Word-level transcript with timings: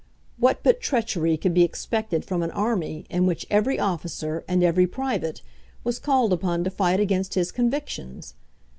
What 0.39 0.63
but 0.63 0.81
treachery 0.81 1.37
could 1.37 1.53
be 1.53 1.61
expected 1.61 2.25
from 2.25 2.41
an 2.41 2.49
army 2.49 3.05
in 3.11 3.27
which 3.27 3.45
every 3.51 3.77
officer, 3.77 4.43
and 4.47 4.63
every 4.63 4.87
private, 4.87 5.43
was 5.83 5.99
called 5.99 6.33
upon 6.33 6.63
to 6.63 6.71
fight 6.71 6.99
against 6.99 7.35
his 7.35 7.51
convictions? 7.51 8.33